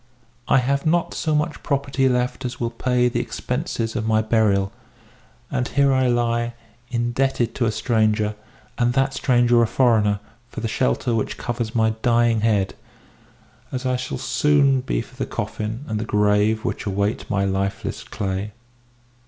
I 0.47 0.57
have 0.57 0.83
not 0.83 1.13
so 1.13 1.35
much 1.35 1.61
property 1.61 2.09
left 2.09 2.43
as 2.43 2.59
will 2.59 2.71
pay 2.71 3.07
the 3.07 3.19
expenses 3.19 3.95
of 3.95 4.07
my 4.07 4.19
burial; 4.23 4.71
and 5.51 5.67
here 5.67 5.93
I 5.93 6.07
lie, 6.07 6.55
indebted 6.89 7.53
to 7.53 7.67
a 7.67 7.71
stranger, 7.71 8.33
and 8.79 8.93
that 8.93 9.13
stranger 9.13 9.61
a 9.61 9.67
foreigner, 9.67 10.19
for 10.49 10.59
the 10.59 10.67
shelter 10.67 11.13
which 11.13 11.37
covers 11.37 11.75
my 11.75 11.91
dying 12.01 12.41
head, 12.41 12.73
as 13.71 13.85
I 13.85 13.95
soon 13.95 14.73
shall 14.77 14.81
be 14.81 15.01
for 15.01 15.15
the 15.17 15.27
coffin 15.27 15.85
and 15.87 15.99
the 15.99 16.03
grave 16.05 16.65
which 16.65 16.87
await 16.87 17.29
my 17.29 17.45
lifeless 17.45 18.03
clay." 18.03 18.53